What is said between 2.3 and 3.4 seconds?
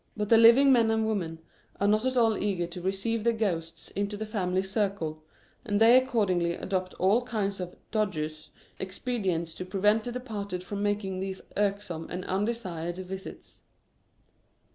eager to receive the